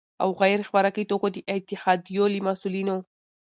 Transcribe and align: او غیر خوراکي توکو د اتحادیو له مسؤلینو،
او 0.23 0.29
غیر 0.41 0.59
خوراکي 0.69 1.03
توکو 1.11 1.27
د 1.35 1.37
اتحادیو 1.53 2.25
له 2.33 2.39
مسؤلینو، 2.47 2.97